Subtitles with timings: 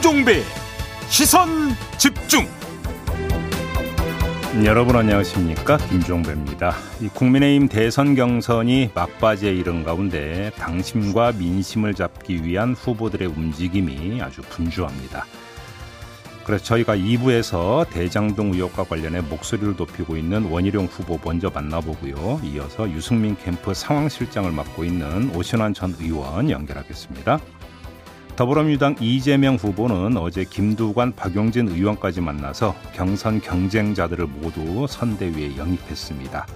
[0.00, 0.42] 김종배
[1.10, 1.48] 시선
[1.98, 2.46] 집중
[4.64, 6.74] 여러분 안녕하십니까 김종배입니다.
[7.02, 15.26] 이 국민의힘 대선 경선이 막바지에 이른 가운데 당심과 민심을 잡기 위한 후보들의 움직임이 아주 분주합니다.
[16.44, 22.40] 그래서 저희가 2부에서 대장동 의혹과 관련해 목소리를 높이고 있는 원희룡 후보 먼저 만나보고요.
[22.42, 27.38] 이어서 유승민 캠프 상황실장을 맡고 있는 오신환 전 의원 연결하겠습니다.
[28.40, 36.46] 더불어민주당 이재명 후보는 어제 김두관, 박용진 의원까지 만나서 경선 경쟁자들을 모두 선대위에 영입했습니다.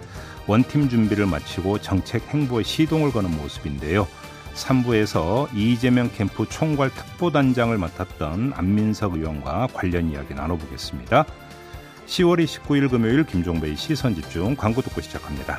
[0.47, 4.09] 원팀 준비를 마치고 정책 행보에 시동을 거는 모습인데요.
[4.55, 11.27] 3부에서 이재명 캠프 총괄 특보단장을 맡았던 안민석 의원과 관련 이야기 나눠보겠습니다.
[12.07, 15.59] 10월 29일 금요일 김종배의 시선 집중 광고 듣고 시작합니다.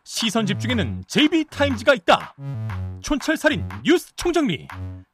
[0.03, 2.35] 시선 집중에는 JB타임즈가 있다
[3.01, 4.67] 촌철살인 뉴스 총정리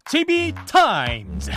[0.06, 1.52] JB타임즈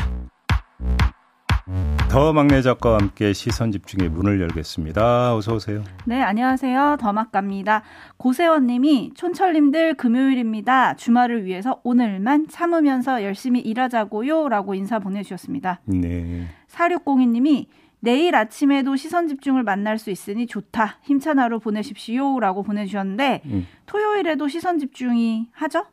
[2.08, 5.36] 더 막내 작가와 함께 시선 집중의 문을 열겠습니다.
[5.36, 5.84] 어서 오세요.
[6.04, 6.96] 네, 안녕하세요.
[6.98, 7.84] 더 막갑니다.
[8.16, 10.96] 고세원 님이 촌철님들 금요일입니다.
[10.96, 14.48] 주말을 위해서 오늘만 참으면서 열심히 일하자고요.
[14.48, 15.80] 라고 인사 보내 주셨습니다.
[15.84, 16.48] 네.
[16.66, 17.68] 4602 님이
[18.00, 20.98] 내일 아침에도 시선 집중을 만날 수 있으니 좋다.
[21.02, 22.40] 힘찬 하루 보내십시오.
[22.40, 23.66] 라고 보내주셨는데, 음.
[23.86, 25.84] 토요일에도 시선 집중이 하죠?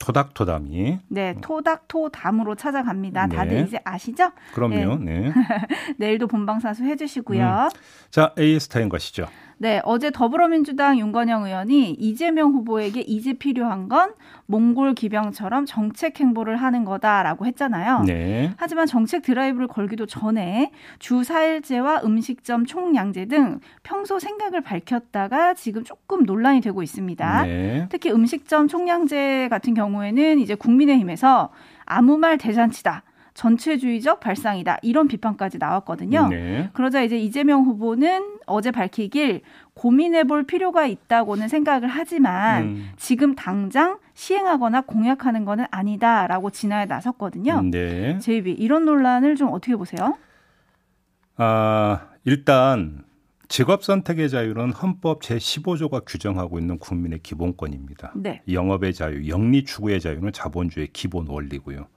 [0.00, 0.98] 토닥토담이.
[1.08, 3.26] 네, 토닥토담으로 찾아갑니다.
[3.26, 3.36] 네.
[3.36, 4.32] 다들 이제 아시죠?
[4.54, 4.96] 그럼요.
[4.96, 5.32] 네.
[5.98, 7.68] 내일도 본방사수 해주시고요.
[8.10, 9.26] 자, 에이스타인 것이죠.
[9.62, 14.14] 네, 어제 더불어민주당 윤건영 의원이 이재명 후보에게 이제 필요한 건
[14.46, 18.04] 몽골 기병처럼 정책 행보를 하는 거다라고 했잖아요.
[18.06, 18.54] 네.
[18.56, 26.24] 하지만 정책 드라이브를 걸기도 전에 주 4일제와 음식점 총량제 등 평소 생각을 밝혔다가 지금 조금
[26.24, 27.42] 논란이 되고 있습니다.
[27.42, 27.86] 네.
[27.90, 31.50] 특히 음식점 총량제 같은 경우에는 이제 국민의힘에서
[31.84, 33.02] 아무 말 대잔치다.
[33.34, 34.78] 전체주의적 발상이다.
[34.82, 36.28] 이런 비판까지 나왔거든요.
[36.28, 36.70] 네.
[36.72, 39.42] 그러자 이제 이재명 후보는 어제 밝히길
[39.74, 42.90] 고민해 볼 필요가 있다고는 생각을 하지만 음.
[42.96, 47.62] 지금 당장 시행하거나 공약하는 거는 아니다라고 진화에 나섰거든요.
[47.62, 48.18] 네.
[48.18, 50.16] 제이비 이런 논란을 좀 어떻게 보세요?
[51.36, 53.04] 아, 일단
[53.48, 58.12] 직업 선택의 자유는 헌법 제15조가 규정하고 있는 국민의 기본권입니다.
[58.14, 58.42] 네.
[58.50, 61.88] 영업의 자유, 영리 추구의 자유는 자본주의의 기본 원리고요.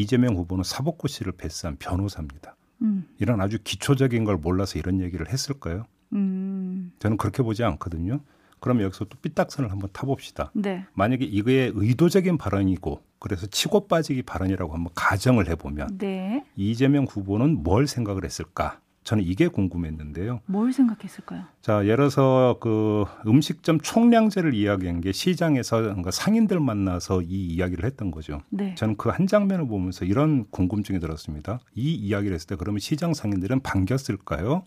[0.00, 2.56] 이재명 후보는 사법고 시를 패스한 변호사입니다.
[2.80, 3.06] 음.
[3.18, 5.84] 이런 아주 기초적인 걸 몰라서 이런 얘기를 했을까요?
[6.14, 6.92] 음.
[6.98, 8.20] 저는 그렇게 보지 않거든요.
[8.60, 10.52] 그럼 여기서 또 삐딱선을 한번 타봅시다.
[10.54, 10.86] 네.
[10.94, 16.44] 만약에 이거의 의도적인 발언이고 그래서 치고 빠지기 발언이라고 한번 가정을 해보면 네.
[16.56, 18.80] 이재명 후보는 뭘 생각을 했을까?
[19.04, 20.40] 저는 이게 궁금했는데요.
[20.46, 21.44] 뭘 생각했을까요?
[21.60, 28.40] 자, 예를 들어서 그 음식점 총량제를 이야기한 게 시장에서 상인들 만나서 이 이야기를 했던 거죠.
[28.50, 28.74] 네.
[28.76, 31.58] 저는 그 한 장면을 보면서 이런 궁금증이 들었습니다.
[31.74, 34.64] 이 이야기를 했을 때 그러면 시장 상인들은 반겼을까요?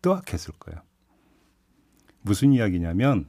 [0.00, 0.80] 뜨악했을까요?
[2.22, 3.26] 무슨 이야기냐면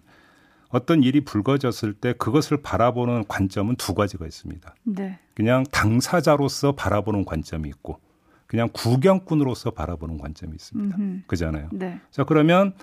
[0.70, 4.74] 어떤 일이 불거졌을 때 그것을 바라보는 관점은 두 가지가 있습니다.
[4.86, 5.20] 네.
[5.36, 8.00] 그냥 당사자로서 바라보는 관점이 있고
[8.48, 10.98] 그냥 구경꾼으로서 바라보는 관점이 있습니다.
[10.98, 11.22] 음흠.
[11.28, 11.70] 그잖아요.
[11.72, 12.00] 네.
[12.12, 12.74] 자, 그러면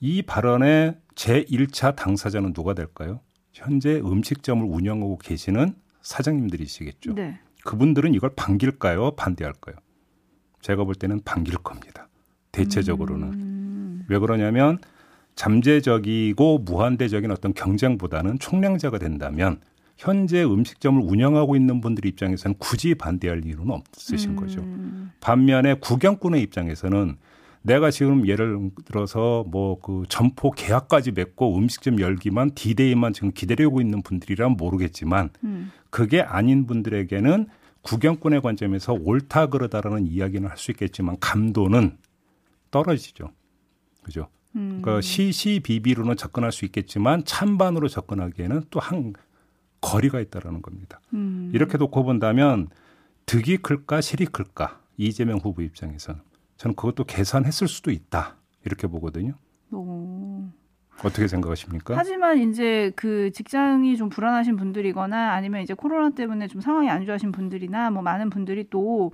[0.00, 3.20] 이 발언의 제1차 당사자는 누가 될까요?
[3.52, 7.14] 현재 음식점을 운영하고 계시는 사장님들이시겠죠.
[7.14, 7.40] 네.
[7.64, 9.12] 그분들은 이걸 반길까요?
[9.12, 9.76] 반대할까요?
[10.60, 12.08] 제가 볼 때는 반길 겁니다.
[12.52, 13.32] 대체적으로는.
[13.32, 14.06] 음.
[14.08, 14.78] 왜 그러냐면
[15.34, 19.60] 잠재적이고 무한대적인 어떤 경쟁보다는 총량자가 된다면
[19.96, 24.60] 현재 음식점을 운영하고 있는 분들 입장에서는 굳이 반대할 이유는 없으신 거죠.
[24.60, 25.10] 음.
[25.20, 27.16] 반면에 구경꾼의 입장에서는
[27.62, 34.02] 내가 지금 예를 들어서 뭐 그 점포 계약까지 맺고 음식점 열기만 디데이만 지금 기다리고 있는
[34.02, 35.72] 분들이란 모르겠지만 음.
[35.90, 37.46] 그게 아닌 분들에게는
[37.82, 41.96] 구경꾼의 관점에서 옳다 그러다라는 이야기는 할 수 있겠지만 감도는
[42.70, 43.30] 떨어지죠.
[44.02, 44.28] 그죠?
[44.56, 44.80] 음.
[44.82, 49.12] 그러니까 시시비비로는 접근할 수 있겠지만 찬반으로 접근하기에는 또 한
[49.80, 51.00] 거리가 있다라는 겁니다.
[51.14, 51.50] 음.
[51.54, 52.68] 이렇게 놓고 본다면
[53.26, 56.20] 득이 클까 실이 클까 이재명 후보 입장에서는
[56.56, 59.34] 저는 그것도 계산했을 수도 있다 이렇게 보거든요.
[59.72, 60.44] 오.
[61.04, 61.94] 어떻게 생각하십니까?
[61.96, 67.32] 하지만 이제 그 직장이 좀 불안하신 분들이거나 아니면 이제 코로나 때문에 좀 상황이 안 좋아하신
[67.32, 69.12] 분들이나 뭐 많은 분들이 또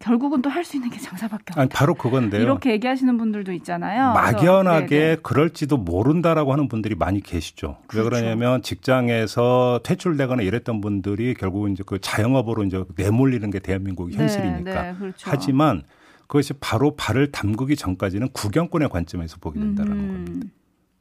[0.00, 1.60] 결국은 또 할 수 있는 게 장사밖에 없다.
[1.60, 2.40] 아니, 바로 그건데요.
[2.42, 4.12] 이렇게 얘기하시는 분들도 있잖아요.
[4.14, 7.76] 막연하게 그래서, 네, 그럴지도 모른다라고 하는 분들이 많이 계시죠.
[7.86, 7.98] 그렇죠.
[7.98, 14.82] 왜 그러냐면 직장에서 퇴출되거나 이랬던 분들이 결국은 이제 그 자영업으로 이제 내몰리는 게 대한민국 현실이니까.
[14.82, 15.30] 네, 네, 그렇죠.
[15.30, 15.82] 하지만
[16.22, 20.24] 그것이 바로 발을 담그기 전까지는 구경꾼의 관점에서 보게 된다는 음.
[20.24, 20.46] 겁니다.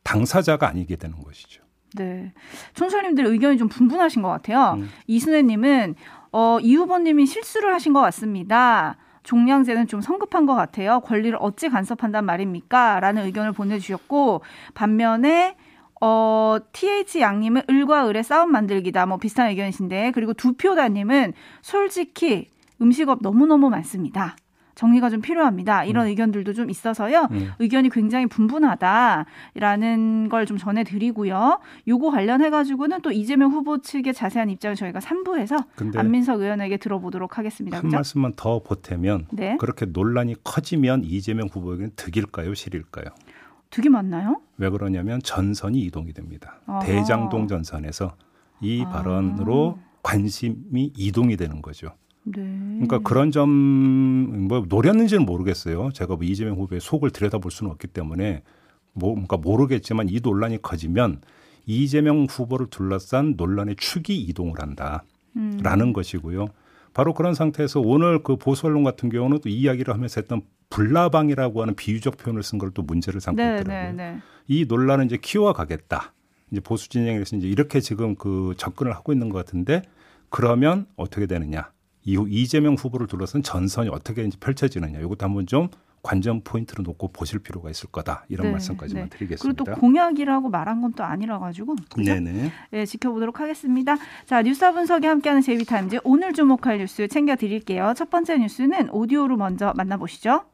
[0.03, 1.61] 당사자가 아니게 되는 것이죠.
[1.95, 2.31] 네.
[2.73, 4.75] 촌철님들 의견이 좀 분분하신 것 같아요.
[4.77, 4.89] 음.
[5.07, 5.95] 이순애님은
[6.31, 8.97] 어, 이 후보님이 실수를 하신 것 같습니다.
[9.23, 11.01] 종량제는 좀 성급한 것 같아요.
[11.01, 12.99] 권리를 어찌 간섭한단 말입니까?
[12.99, 14.41] 라는 의견을 보내주셨고,
[14.73, 15.55] 반면에,
[16.01, 19.05] 어, TH 양님은 을과 을의 싸움 만들기다.
[19.05, 22.49] 뭐 비슷한 의견이신데, 그리고 두표다님은 솔직히
[22.81, 24.35] 음식업 너무너무 많습니다.
[24.79, 25.83] 정리가 좀 필요합니다.
[25.83, 26.09] 이런 음.
[26.09, 27.27] 의견들도 좀 있어서요.
[27.31, 27.51] 음.
[27.59, 31.59] 의견이 굉장히 분분하다라는 걸 좀 전해드리고요.
[31.87, 35.65] 요거 관련해 가지고는 또 이재명 후보 측의 자세한 입장을 저희가 3부에서
[35.97, 37.77] 안민석 의원에게 들어보도록 하겠습니다.
[37.77, 37.95] 한 그죠?
[37.97, 39.57] 말씀만 더 보태면 네.
[39.59, 43.05] 그렇게 논란이 커지면 이재명 후보에게는 득일까요, 실일까요?
[43.69, 44.41] 득이 맞나요?
[44.57, 46.61] 왜 그러냐면 전선이 이동이 됩니다.
[46.65, 46.79] 아하.
[46.79, 48.15] 대장동 전선에서
[48.61, 48.89] 이 아.
[48.89, 51.89] 발언으로 관심이 이동이 되는 거죠.
[52.35, 52.41] 네.
[52.87, 55.91] 그러니까 그런 점 뭐 노렸는지는 모르겠어요.
[55.93, 58.41] 제가 뭐 이재명 후보의 속을 들여다볼 수는 없기 때문에
[58.93, 61.21] 뭐 그러니까 모르겠지만 이 논란이 커지면
[61.65, 65.01] 이재명 후보를 둘러싼 논란의 축이 이동을 한다라는
[65.87, 65.93] 음.
[65.93, 66.47] 것이고요.
[66.93, 71.75] 바로 그런 상태에서 오늘 그 보수 언론 같은 경우는 또이 이야기를 하면서 했던 불나방이라고 하는
[71.75, 73.93] 비유적 표현을 쓴 걸 또 문제를 삼고 네, 있더라고요.
[73.93, 74.19] 네, 네.
[74.47, 76.13] 이 논란은 이제 키워가겠다.
[76.51, 79.83] 이제 보수 진영에서 이제 이렇게 지금 그 접근을 하고 있는 것 같은데
[80.29, 81.69] 그러면 어떻게 되느냐?
[82.09, 85.69] 이후 이재명 후보를 둘러싼 전선이 어떻게 이제 펼쳐지느냐 이것도 한번 좀
[86.01, 89.09] 관전 포인트로 놓고 보실 필요가 있을 거다 이런 네, 말씀까지만 네.
[89.09, 89.63] 드리겠습니다.
[89.63, 93.95] 그리고 또 공약이라고 말한 건 또 아니라 가지고 네네 네, 지켜보도록 하겠습니다.
[94.25, 97.93] 자 뉴스 분석이 함께하는 JB TIMES 오늘 주목할 뉴스 챙겨드릴게요.
[97.95, 100.45] 첫 번째 뉴스는 오디오로 먼저 만나보시죠.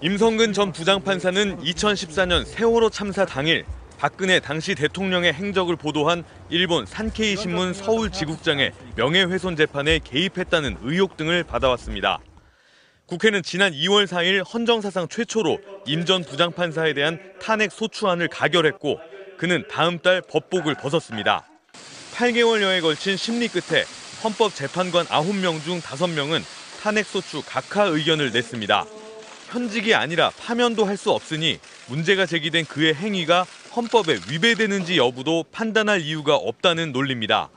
[0.00, 3.64] 임성근 전 부장판사는 2014년 세월호 참사 당일
[3.98, 11.44] 박근혜 당시 대통령의 행적을 보도한 일본 산케이 신문 서울 지국장의 명예훼손 재판에 개입했다는 의혹 등을
[11.44, 12.18] 받아왔습니다.
[13.06, 18.98] 국회는 지난 2월 4일 헌정사상 최초로 임 전 부장판사에 대한 탄핵 소추안을 가결했고
[19.38, 21.46] 그는 다음 달 법복을 벗었습니다.
[22.14, 23.84] 8개월여에 걸친 심리 끝에
[24.24, 26.42] 헌법재판관 9명 중 5명은
[26.82, 28.84] 탄핵 소추 각하 의견을 냈습니다.
[29.50, 36.34] 현직이 아니라 파면도 할 수 없으니 문제가 제기된 그의 행위가 헌법에 위배되는지 여부도 판단할 이유가
[36.34, 37.50] 없다는 논리입니다.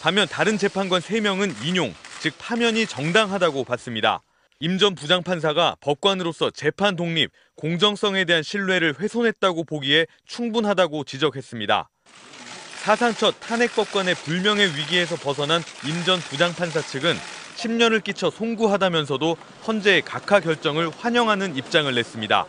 [0.00, 4.22] 반면 다른 재판관 3명은 인용, 즉 파면이 정당하다고 봤습니다.
[4.60, 11.88] 임 전 부장판사가 법관으로서 재판 독립, 공정성에 대한 신뢰를 훼손했다고 보기에 충분하다고 지적했습니다.
[12.82, 17.14] 사상 첫 탄핵법관의 불명예 위기에서 벗어난 임 전 부장판사 측은
[17.56, 22.46] 10년을 끼쳐 송구하다면서도 헌재의 각하 결정을 환영하는 입장을 냈습니다.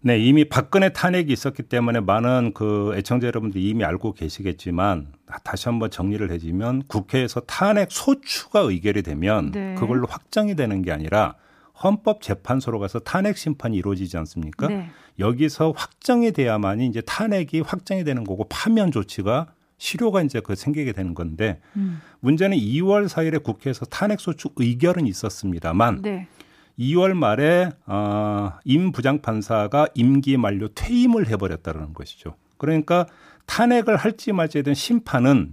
[0.00, 5.08] 네, 이미 박근혜 탄핵이 있었기 때문에 많은 그 애청자 여러분들이 이미 알고 계시겠지만
[5.44, 9.74] 다시 한번 정리를 해주면 국회에서 탄핵 소추가 의결이 되면 네.
[9.74, 11.34] 그걸로 확정이 되는 게 아니라
[11.82, 14.68] 헌법재판소로 가서 탄핵 심판이 이루어지지 않습니까?
[14.68, 14.88] 네.
[15.18, 19.48] 여기서 확정이 돼야만이 이제 탄핵이 확정이 되는 거고 파면 조치가
[19.78, 22.00] 실효가 이제 그 생기게 되는 건데 음.
[22.20, 26.28] 문제는 2월 4일에 국회에서 탄핵 소추 의결은 있었습니다만 네.
[26.78, 32.34] 2월 말에 어, 임 부장판사가 임기 만료 퇴임을 해버렸다는 것이죠.
[32.58, 33.06] 그러니까
[33.46, 35.52] 탄핵을 할지 말지에 대한 심판은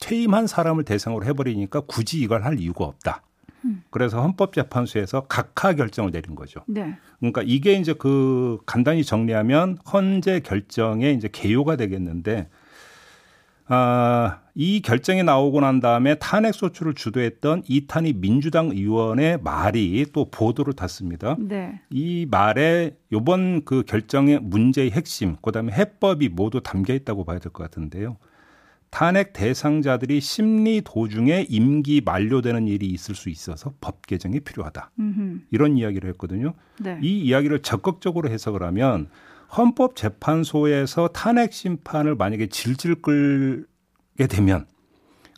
[0.00, 3.22] 퇴임한 사람을 대상으로 해버리니까 굳이 이걸 할 이유가 없다.
[3.64, 3.82] 음.
[3.90, 6.60] 그래서 헌법재판소에서 각하 결정을 내린 거죠.
[6.66, 6.96] 네.
[7.18, 12.48] 그러니까 이게 이제 그 간단히 정리하면 헌재 결정에 이제 개요가 되겠는데
[13.68, 20.72] 아, 이 결정이 나오고 난 다음에 탄핵 소추를 주도했던 이탄희 민주당 의원의 말이 또 보도를
[20.72, 21.36] 탔습니다.
[21.40, 21.80] 네.
[21.90, 27.62] 이 말에 요번 그 결정의 문제의 핵심, 그다음에 해법이 모두 담겨 있다고 봐야 될 것
[27.64, 28.16] 같은데요.
[28.90, 34.92] 탄핵 대상자들이 심리 도중에 임기 만료되는 일이 있을 수 있어서 법 개정이 필요하다.
[34.98, 35.40] 음흠.
[35.50, 36.54] 이런 이야기를 했거든요.
[36.78, 36.98] 네.
[37.02, 39.08] 이 이야기를 적극적으로 해석을 하면
[39.56, 44.66] 헌법재판소에서 탄핵 심판을 만약에 질질 끌게 되면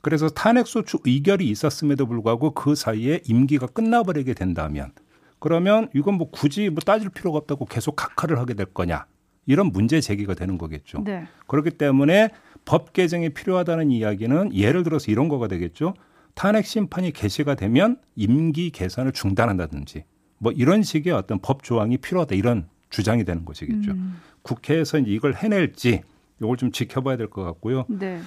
[0.02, 4.92] 그래서 탄핵소추 의결이 있었음에도 불구하고 그 사이에 임기가 끝나버리게 된다면
[5.38, 9.06] 그러면 이건 뭐 굳이 뭐 따질 필요가 없다고 계속 각하를 하게 될 거냐
[9.46, 11.02] 이런 문제 제기가 되는 거겠죠.
[11.04, 11.26] 네.
[11.46, 12.30] 그렇기 때문에
[12.64, 15.94] 법 개정이 필요하다는 이야기는 예를 들어서 이런 거가 되겠죠.
[16.34, 20.04] 탄핵 심판이 개시가 되면 임기 개선을 중단한다든지
[20.38, 23.92] 뭐 이런 식의 어떤 법 조항이 필요하다 이런 주장이 되는 것이겠죠.
[23.92, 24.20] 음.
[24.42, 26.02] 국회에서 이걸 해낼지
[26.40, 27.84] 이걸 좀 지켜봐야 될 것 같고요.
[27.88, 28.20] 네.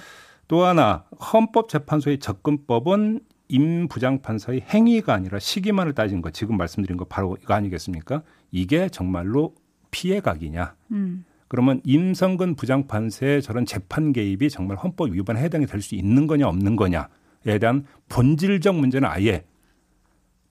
[0.48, 7.36] 또 하나 헌법재판소의 접근법은 임 부장판사의 행위가 아니라 시기만을 따진 것 지금 말씀드린 거 바로
[7.42, 8.22] 이거 아니겠습니까?
[8.50, 9.54] 이게 정말로
[9.90, 10.74] 피해각이냐?
[10.92, 11.24] 음.
[11.48, 16.76] 그러면 임성근 부장판사의 저런 재판 개입이 정말 헌법 위반에 해당이 될 수 있는 거냐 없는
[16.76, 19.44] 거냐에 대한 본질적 문제는 아예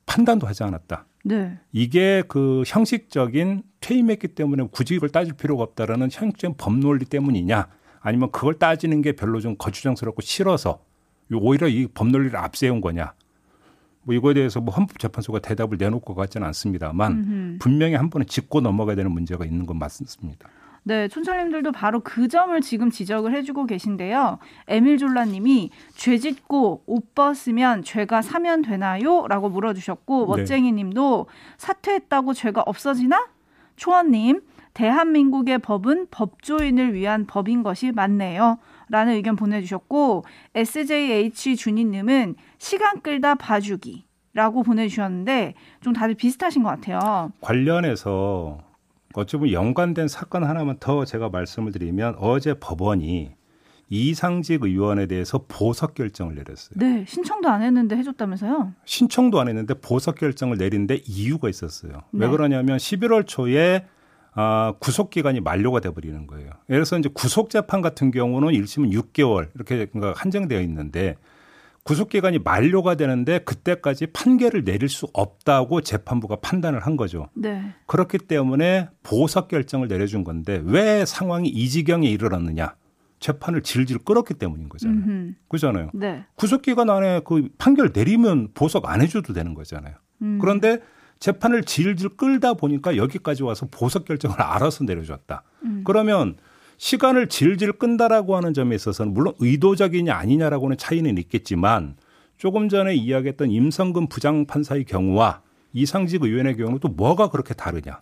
[0.05, 1.05] 판단도 하지 않았다.
[1.23, 1.57] 네.
[1.71, 7.67] 이게 그 형식적인 퇴임했기 때문에 굳이 이걸 따질 필요가 없다라는 형식적인 법논리 때문이냐
[7.99, 10.83] 아니면 그걸 따지는 게 별로 좀 거추장스럽고 싫어서
[11.33, 13.13] 오히려 이 법논리를 앞세운 거냐.
[14.03, 17.57] 뭐 이거에 대해서 뭐 헌법재판소가 대답을 내놓을 것 같지는 않습니다만 음흠.
[17.59, 20.49] 분명히 한 번은 짚고 넘어가야 되는 문제가 있는 건 맞습니다.
[20.83, 24.39] 네, 촌철님들도 바로 그 점을 지금 지적을 해주고 계신데요.
[24.67, 29.27] 에밀졸라님이 죄 짓고 옷 벗으면 죄가 사면 되나요?
[29.27, 30.41] 라고 물어주셨고 네.
[30.41, 33.27] 멋쟁이님도 사퇴했다고 죄가 없어지나?
[33.75, 34.41] 초원님
[34.73, 38.57] 대한민국의 법은 법조인을 위한 법인 것이 맞네요.
[38.89, 40.23] 라는 의견 보내주셨고
[40.55, 47.31] SJH 준이님은 시간 끌다 봐주기 라고 보내주셨는데 좀 다들 비슷하신 것 같아요.
[47.41, 48.70] 관련해서
[49.13, 53.31] 어찌 보면 연관된 사건 하나만 더 제가 말씀을 드리면 어제 법원이
[53.89, 56.75] 이상직 의원에 대해서 보석 결정을 내렸어요.
[56.77, 58.73] 네, 신청도 안 했는데 해줬다면서요?
[58.85, 61.91] 신청도 안 했는데 보석 결정을 내린데 이유가 있었어요.
[62.11, 62.25] 네.
[62.25, 63.85] 왜 그러냐면 11월 초에
[64.33, 66.47] 아, 구속 기간이 만료가 돼 버리는 거예요.
[66.69, 71.17] 예를 들어서 이제 구속 재판 같은 경우는 1심은 6개월 이렇게 한정되어 있는데
[71.83, 77.27] 구속 기간이 만료가 되는데 그때까지 판결을 내릴 수 없다고 재판부가 판단을 한 거죠.
[77.33, 77.73] 네.
[77.88, 82.75] 그렇기 때문에 보석 결정을 내려준 건데 왜 상황이 이 지경에 이르렀느냐?
[83.19, 84.97] 재판을 질질 끌었기 때문인 거잖아요.
[84.97, 85.33] 음흠.
[85.47, 85.89] 그잖아요.
[85.93, 86.25] 네.
[86.35, 89.95] 구속 기간 안에 그 판결 내리면 보석 안 해줘도 되는 거잖아요.
[90.23, 90.39] 음.
[90.39, 90.79] 그런데
[91.19, 95.43] 재판을 질질 끌다 보니까 여기까지 와서 보석 결정을 알아서 내려줬다.
[95.63, 95.83] 음.
[95.85, 96.35] 그러면
[96.81, 101.95] 시간을 질질 끈다라고 하는 점에 있어서는 물론 의도적이냐 아니냐라고는 차이는 있겠지만
[102.38, 108.01] 조금 전에 이야기했던 임성근 부장판사의 경우와 이상직 의원의 경우는 또 뭐가 그렇게 다르냐.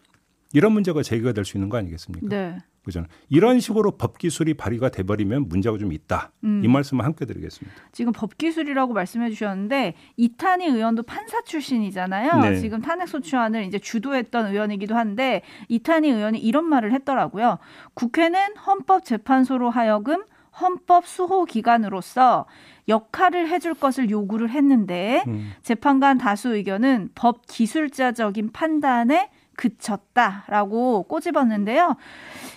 [0.54, 2.28] 이런 문제가 제기가 될 수 있는 거 아니겠습니까?
[2.28, 2.58] 네.
[2.84, 3.04] 그죠?
[3.30, 6.32] 이런 식으로 법 기술이 발휘가 돼버리면 문제가 좀 있다.
[6.44, 6.62] 음.
[6.64, 7.78] 이 말씀을 함께 드리겠습니다.
[7.92, 12.42] 지금 법 기술이라고 말씀해 주셨는데 이탄희 의원도 판사 출신이잖아요.
[12.42, 12.56] 네.
[12.56, 17.60] 지금 탄핵 소추안을 이제 주도했던 의원이기도 한데 이탄희 의원이 이런 말을 했더라고요.
[17.94, 20.24] 국회는 헌법재판소로 하여금
[20.60, 22.46] 헌법 수호 기관으로서
[22.88, 25.52] 역할을 해줄 것을 요구를 했는데 음.
[25.62, 31.98] 재판관 다수 의견은 법 기술자적인 판단에 그쳤다라고 꼬집었는데요.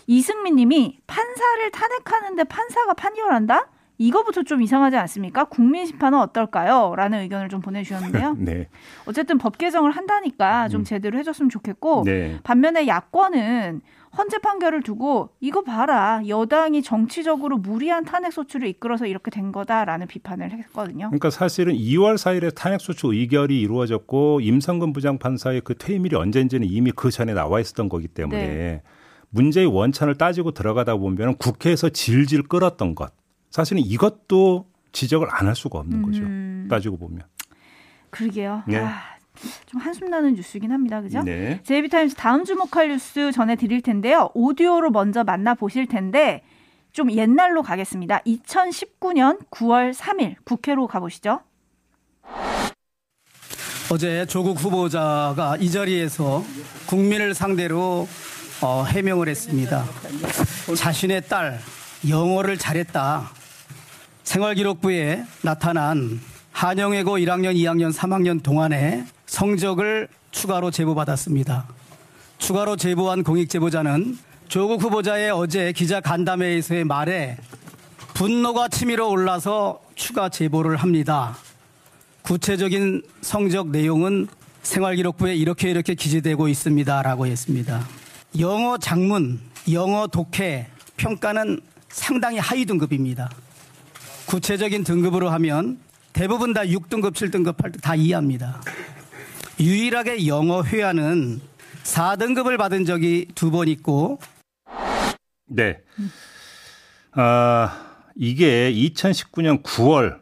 [0.06, 3.68] 이승민 님이 판사를 탄핵하는데 판사가 판결한다?
[3.98, 5.44] 이거부터 좀 이상하지 않습니까?
[5.44, 6.94] 국민 심판은 어떨까요?
[6.96, 8.36] 라는 의견을 좀 보내주셨는데요.
[8.38, 8.68] 네.
[9.06, 10.84] 어쨌든 법 개정을 한다니까 좀 음.
[10.84, 12.38] 제대로 해줬으면 좋겠고 네.
[12.42, 13.80] 반면에 야권은
[14.16, 20.50] 헌재 판결을 두고 이거 봐라 여당이 정치적으로 무리한 탄핵 소추를 이끌어서 이렇게 된 거다라는 비판을
[20.52, 21.06] 했거든요.
[21.06, 27.10] 그러니까 사실은 2월 4일에 탄핵 소추 의결이 이루어졌고 임성근 부장판사의 그 퇴임일이 언제인지는 이미 그
[27.10, 28.82] 전에 나와 있었던 거기 때문에 네.
[29.30, 33.12] 문제의 원천을 따지고 들어가다 보면 국회에서 질질 끌었던 것
[33.50, 36.22] 사실은 이것도 지적을 안 할 수가 없는 거죠.
[36.22, 36.66] 음.
[36.70, 37.22] 따지고 보면.
[38.10, 38.62] 그러게요.
[38.68, 38.76] 네.
[38.78, 39.00] 아,
[39.66, 41.00] 좀 한숨 나는 뉴스긴 합니다.
[41.00, 41.22] 그죠?
[41.22, 41.60] 네.
[41.64, 44.30] 제이비타임스 다음 주목할 뉴스 전해드릴 텐데요.
[44.34, 46.42] 오디오로 먼저 만나보실 텐데
[46.92, 48.20] 좀 옛날로 가겠습니다.
[48.20, 51.40] 2019년 9월 3일 국회로 가보시죠.
[53.90, 56.44] 어제 조국 후보자가 이 자리에서
[56.86, 58.06] 국민을 상대로
[58.62, 59.84] 어, 해명을 했습니다.
[60.76, 61.58] 자신의 딸
[62.08, 63.30] 영어를 잘했다.
[64.22, 66.20] 생활기록부에 나타난
[66.52, 71.66] 한영외고 1학년, 2학년, 3학년 동안에 성적을 추가로 제보받았습니다.
[72.36, 77.38] 추가로 제보한 공익 제보자는 조국 후보자의 어제 기자 간담회에서의 말에
[78.12, 81.34] 분노가 치밀어 올라서 추가 제보를 합니다.
[82.20, 84.28] 구체적인 성적 내용은
[84.64, 87.00] 생활기록부에 이렇게 이렇게 기재되고 있습니다.
[87.00, 87.88] 라고 했습니다.
[88.38, 89.40] 영어 장문,
[89.72, 90.66] 영어 독해
[90.98, 91.58] 평가는
[91.88, 93.30] 상당히 하위 등급입니다.
[94.26, 95.78] 구체적인 등급으로 하면
[96.12, 98.60] 대부분 다 6등급, 7등급, 8등급 다 이해합니다.
[99.60, 101.40] 유일하게 영어 회화는
[101.84, 104.18] 4등급을 받은 적이 두 번 있고
[105.46, 105.78] 네.
[107.12, 110.18] 아, 이게 2019년 9월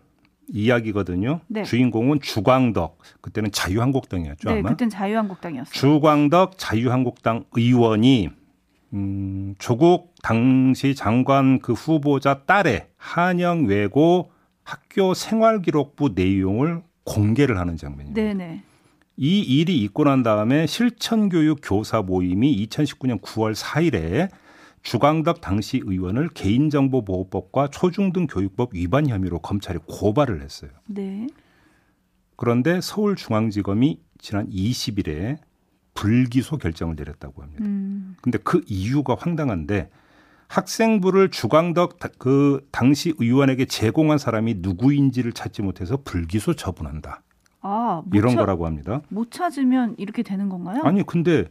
[0.53, 1.41] 이야기거든요.
[1.47, 1.63] 네.
[1.63, 2.99] 주인공은 주광덕.
[3.21, 4.71] 그때는 자유한국당이었죠, 네, 아마.
[4.71, 5.73] 그때는 자유한국당이었어요.
[5.73, 8.31] 주광덕 자유한국당 의원이
[8.95, 14.33] 음, 조국 당시 장관 그 후보자 딸의 한영 외고
[14.65, 18.21] 학교 생활 기록부 내용을 공개를 하는 장면입니다.
[18.21, 18.65] 네네.
[19.23, 24.31] 이 일이 있고 난 다음에 실천교육 교사 모임이 2019년 9월 4일에
[24.83, 30.71] 주광덕 당시 의원을 개인정보보호법과 초중등교육법 위반 혐의로 검찰에 고발을 했어요.
[30.87, 31.27] 네.
[32.37, 35.37] 그런데 서울중앙지검이 지난 20일에
[35.93, 37.63] 불기소 결정을 내렸다고 합니다.
[37.67, 38.17] 음.
[38.23, 39.91] 근데 그 이유가 황당한데
[40.49, 47.23] 학생부를 주광덕 그 당시 의원에게 제공한 사람이 누구인지를 찾지 못해서 불기소 처분한다.
[47.63, 49.03] 아, 못 이런 찾- 거라고 합니다.
[49.09, 50.81] 못 찾으면 이렇게 되는 건가요?
[50.85, 51.45] 아니 근데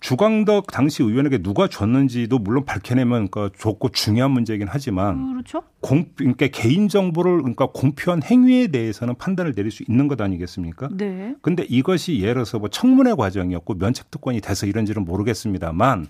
[0.00, 5.62] 주광덕 당시 의원에게 누가 줬는지도 물론 밝혀내면 그러니까 좋고 중요한 문제이긴 하지만 그렇죠.
[5.80, 10.88] 공 그러니까 개인 정보를 그러니까 공표한 행위에 대해서는 판단을 내릴 수 있는 것 아니겠습니까?
[10.92, 11.34] 네.
[11.42, 16.06] 근데 이것이 예를 들어서 뭐 청문회 과정이었고 면책 특권이 돼서 이런지는 모르겠습니다만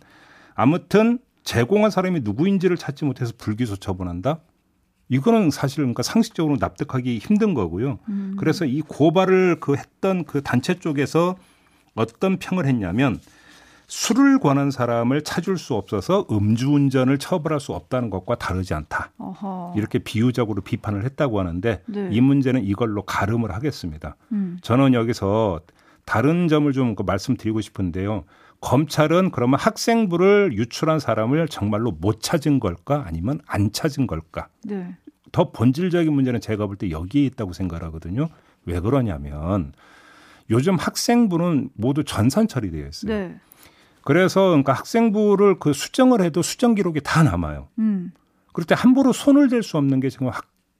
[0.55, 4.39] 아무튼 제공한 사람이 누구인지를 찾지 못해서 불기소 처분한다.
[5.11, 7.99] 이거는 사실 그러니까 상식적으로 납득하기 힘든 거고요.
[8.09, 8.37] 음.
[8.39, 11.37] 그래서 이 고발을 그 했던 그 단체 쪽에서
[11.95, 13.21] 어떤 평을 했냐면
[13.89, 19.11] 술을 권한 사람을 찾을 수 없어서 음주운전을 처벌할 수 없다는 것과 다르지 않다.
[19.19, 19.75] 어허.
[19.77, 22.09] 이렇게 비유적으로 비판을 했다고 하는데 네.
[22.13, 24.15] 이 문제는 이걸로 가름을 하겠습니다.
[24.31, 24.59] 음.
[24.63, 25.61] 저는 여기서
[26.05, 28.25] 다른 점을 좀그 말씀드리고 싶은데요.
[28.61, 34.49] 검찰은 그러면 학생부를 유출한 사람을 정말로 못 찾은 걸까 아니면 안 찾은 걸까?
[34.65, 34.95] 네.
[35.33, 38.29] 더 본질적인 문제는 제가 볼 때 여기에 있다고 생각하거든요.
[38.67, 39.73] 왜 그러냐면
[40.51, 43.13] 요즘 학생부는 모두 전산 처리되어 있어요.
[43.13, 43.37] 네.
[44.03, 47.69] 그래서 그러니까 학생부를 그 수정을 해도 수정 기록이 다 남아요.
[47.79, 48.13] 음.
[48.53, 50.29] 그럴 때 함부로 손을 댈 수 없는 게 지금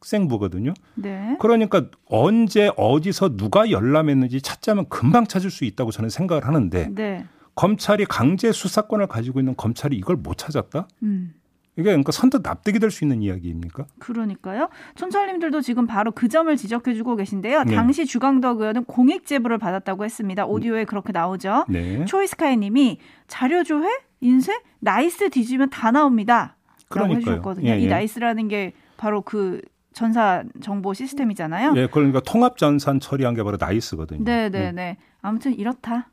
[0.01, 0.75] 학생부거든요.
[0.97, 1.37] 네.
[1.41, 7.25] 그러니까 언제 어디서 누가 열람했는지 찾자면 금방 찾을 수 있다고 저는 생각을 하는데 네.
[7.61, 10.89] 검찰이 강제 수사권을 가지고 있는 검찰이 이걸 못 찾았다?
[11.03, 11.35] 음.
[11.77, 13.85] 이게 그러니까 선뜻 납득이 될 수 있는 이야기입니까?
[13.99, 14.71] 그러니까요.
[14.95, 17.65] 촌철님들도 지금 바로 그 점을 지적해주고 계신데요.
[17.65, 17.75] 네.
[17.75, 20.47] 당시 주광덕 의원은 공익 제보를 받았다고 했습니다.
[20.47, 21.67] 오디오에 그렇게 나오죠.
[21.69, 22.05] 네.
[22.07, 23.89] 초이스카이님이 자료 조회,
[24.21, 26.57] 인쇄, 나이스 뒤지면 다 나옵니다.
[26.89, 27.19] 그러니까요.
[27.19, 27.69] 해주셨거든요.
[27.69, 27.89] 예, 이 예.
[27.89, 29.61] 나이스라는 게 바로 그
[29.93, 31.75] 전산 정보 시스템이잖아요.
[31.77, 34.25] 예, 그러니까 통합 전산 처리한 게 바로 나이스거든요.
[34.25, 34.97] 네 네 네.
[35.21, 36.09] 아무튼 이렇다.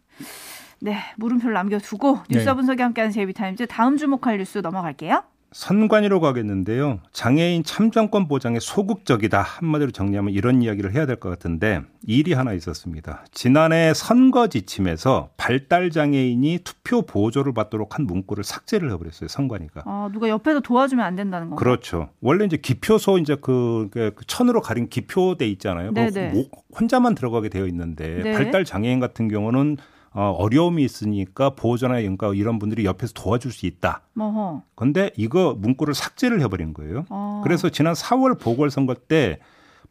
[0.79, 2.53] 네, 물음표를 남겨두고 뉴스 네.
[2.53, 5.23] 분석이 함께하는 제이비타임즈 다음 주목할 뉴스 넘어갈게요.
[5.53, 6.99] 선관위로 가겠는데요.
[7.13, 9.41] 장애인 참정권 보장에 소극적이다.
[9.41, 13.23] 한마디로 정리하면 이런 이야기를 해야 될 것 같은데 일이 하나 있었습니다.
[13.31, 19.29] 지난해 선거 지침에서 발달 장애인이 투표 보조를 받도록 한 문구를 삭제를 해버렸어요.
[19.29, 19.83] 선관위가.
[19.85, 21.57] 아, 누가 옆에서 도와주면 안 된다는 건가요?
[21.63, 22.09] 그렇죠.
[22.21, 25.93] 원래 이제 기표소 이제 그, 그 천으로 가린 기표대 있잖아요.
[25.93, 26.33] 그거 네네.
[26.33, 28.31] 모- 혼자만 들어가게 되어 있는데 네.
[28.33, 29.77] 발달 장애인 같은 경우는
[30.17, 34.01] 어, 어려움이 있으니까 보호자나 그러니까 이런 분들이 옆에서 도와줄 수 있다.
[34.17, 34.63] 어허.
[34.73, 37.05] 근데 이거 문구를 삭제를 해버린 거예요.
[37.09, 37.41] 아.
[37.43, 39.37] 그래서 지난 4월 보궐선거 때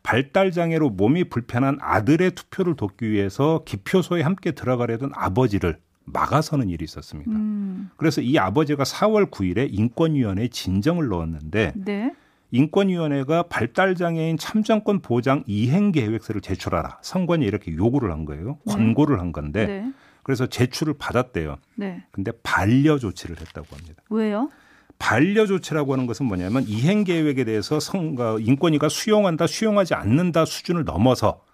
[0.03, 7.31] 발달 장애로 몸이 불편한 아들의 투표를 돕기 위해서 기표소에 함께 들어가려던 아버지를 막아서는 일이 있었습니다.
[7.31, 12.13] 음, 그래서 이 아버지가 4월 9일에 인권위원회에 진정을 넣었는데 네.
[12.51, 16.99] 인권위원회가 발달장애인 참정권 보장 이행 계획서를 제출하라.
[17.03, 18.59] 선관위 이렇게 요구를 한 거예요.
[18.65, 18.75] 네.
[18.75, 19.93] 권고를 한 건데 네.
[20.27, 21.57] 그래서 제출을 받았대요.
[21.77, 22.03] 네.
[22.11, 24.03] 근데 반려 조치를 했다고 합니다.
[24.11, 24.51] 왜요?
[24.99, 30.83] 반려 조치라고 하는 것은 뭐냐면 이행 계획에 대해서 성, 어, 인권위가 수용한다, 수용하지 않는다 수준을
[30.83, 31.45] 넘어서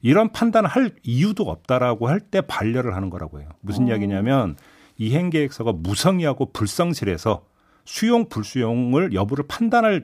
[0.00, 3.50] 이런 판단을 할 이유도 없다라고 할 때 반려를 하는 거라고 해요.
[3.60, 3.88] 무슨 어.
[3.88, 4.56] 이야기냐면
[4.96, 7.44] 이행 계획서가 무성의하고 불성실해서
[7.84, 10.00] 수용 불수용을 여부를 판단할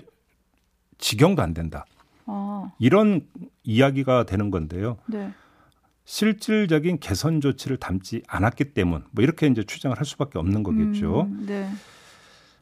[0.98, 1.86] 지경도 안 된다.
[2.26, 3.26] 아, 이런
[3.64, 4.98] 이야기가 되는 건데요.
[5.06, 5.32] 네.
[6.04, 11.22] 실질적인 개선 조치를 담지 않았기 때문 뭐 이렇게 이제 추정을 할 수밖에 없는 거겠죠.
[11.22, 11.68] 음, 네.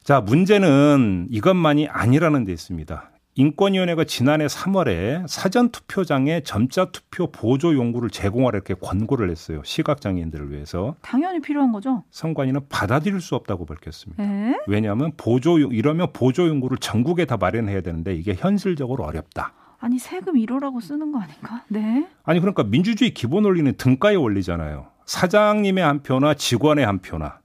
[0.03, 3.11] 자, 문제는 이것만이 아니라는 데 있습니다.
[3.35, 9.61] 인권위원회가 지난해 3월에 사전 투표장에 점자 투표 보조 용구를 제공하라 이렇게 권고를 했어요.
[9.63, 10.95] 시각 장애인들을 위해서.
[11.01, 12.03] 당연히 필요한 거죠.
[12.11, 14.23] 선관위는 받아들일 수 없다고 밝혔습니다.
[14.23, 14.55] 에?
[14.67, 19.53] 왜냐하면 보조, 이러면 보조 용구를 전국에 다 마련해야 되는데 이게 현실적으로 어렵다.
[19.81, 21.63] 아니 세금 1호라고 쓰는 거 아닌가?
[21.67, 22.07] 네.
[22.23, 24.85] 아니, 그러니까 민주주의 기본 원리는 등가의 원리잖아요.
[25.05, 27.39] 사장님의 한 표나 직원의 한 표나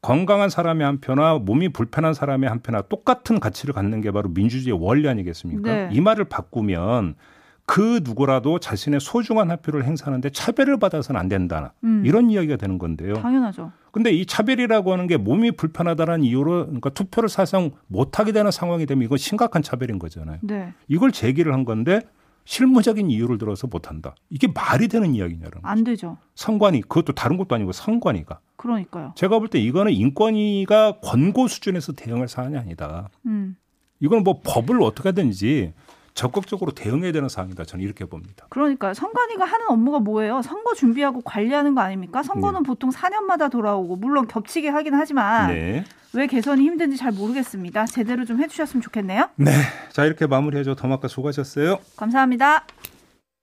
[0.00, 4.80] 건강한 사람의 한 표나 몸이 불편한 사람의 한 표나 똑같은 가치를 갖는 게 바로 민주주의의
[4.82, 5.62] 원리 아니겠습니까?
[5.62, 5.88] 네.
[5.92, 7.14] 이 말을 바꾸면
[7.66, 11.74] 그 누구라도 자신의 소중한 한 표를 행사하는데 차별을 받아서는 안 된다.
[11.84, 12.02] 음.
[12.06, 13.14] 이런 이야기가 되는 건데요.
[13.14, 13.72] 당연하죠.
[13.96, 19.02] 근데 이 차별이라고 하는 게 몸이 불편하다는 이유로 그러니까 투표를 사실상 못하게 되는 상황이 되면
[19.02, 20.36] 이건 심각한 차별인 거잖아요.
[20.42, 20.74] 네.
[20.86, 22.02] 이걸 제기를 한 건데
[22.44, 24.14] 실무적인 이유를 들어서 못한다.
[24.28, 26.18] 이게 말이 되는 이야기냐는 안 되죠.
[26.34, 29.14] 선관위 그것도 다른 것도 아니고 선관위가 그러니까요.
[29.16, 33.08] 제가 볼 때 이거는 인권위가 권고 수준에서 대응할 사안이 아니다.
[33.24, 33.56] 음.
[34.00, 35.72] 이건 뭐 법을 어떻게 하든지
[36.16, 37.64] 적극적으로 대응해야 되는 사항이다.
[37.64, 38.46] 저는 이렇게 봅니다.
[38.48, 40.40] 그러니까 선관위가 하는 업무가 뭐예요?
[40.42, 42.22] 선거 준비하고 관리하는 거 아닙니까?
[42.22, 42.66] 선거는 네.
[42.66, 45.84] 보통 4년마다 돌아오고 물론 겹치게 하긴 하지만 네.
[46.14, 47.84] 왜 개선이 힘든지 잘 모르겠습니다.
[47.84, 49.28] 제대로 좀 해주셨으면 좋겠네요.
[49.36, 49.52] 네.
[49.92, 50.74] 자, 이렇게 마무리하죠.
[50.74, 51.78] 더마카 수고하셨어요.
[51.96, 52.64] 감사합니다.